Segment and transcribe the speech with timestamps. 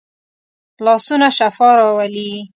[0.85, 2.31] لاسونه شفا راولي